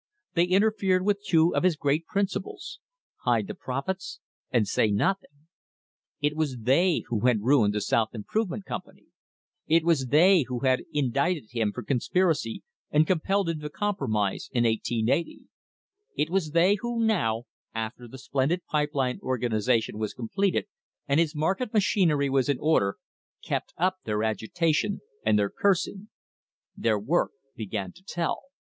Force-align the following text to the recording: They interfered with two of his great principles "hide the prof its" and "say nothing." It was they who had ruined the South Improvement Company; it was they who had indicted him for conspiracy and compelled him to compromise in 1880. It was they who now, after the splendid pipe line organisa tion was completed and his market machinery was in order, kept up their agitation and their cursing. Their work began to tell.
They 0.33 0.45
interfered 0.45 1.05
with 1.05 1.23
two 1.23 1.53
of 1.53 1.61
his 1.61 1.75
great 1.75 2.07
principles 2.07 2.79
"hide 3.17 3.45
the 3.45 3.53
prof 3.53 3.87
its" 3.87 4.19
and 4.49 4.67
"say 4.67 4.89
nothing." 4.89 5.45
It 6.19 6.35
was 6.35 6.57
they 6.61 7.03
who 7.09 7.27
had 7.27 7.43
ruined 7.43 7.75
the 7.75 7.81
South 7.81 8.15
Improvement 8.15 8.65
Company; 8.65 9.05
it 9.67 9.83
was 9.83 10.07
they 10.07 10.41
who 10.47 10.61
had 10.61 10.85
indicted 10.91 11.51
him 11.51 11.71
for 11.71 11.83
conspiracy 11.83 12.63
and 12.89 13.05
compelled 13.05 13.47
him 13.47 13.59
to 13.59 13.69
compromise 13.69 14.49
in 14.51 14.63
1880. 14.63 15.41
It 16.17 16.31
was 16.31 16.49
they 16.49 16.77
who 16.81 17.05
now, 17.05 17.43
after 17.75 18.07
the 18.07 18.17
splendid 18.17 18.65
pipe 18.65 18.95
line 18.95 19.19
organisa 19.19 19.83
tion 19.83 19.99
was 19.99 20.15
completed 20.15 20.65
and 21.07 21.19
his 21.19 21.35
market 21.35 21.75
machinery 21.75 22.27
was 22.27 22.49
in 22.49 22.57
order, 22.59 22.97
kept 23.43 23.71
up 23.77 23.97
their 24.03 24.23
agitation 24.23 25.01
and 25.23 25.37
their 25.37 25.51
cursing. 25.51 26.09
Their 26.75 26.97
work 26.97 27.33
began 27.55 27.91
to 27.91 28.01
tell. 28.03 28.41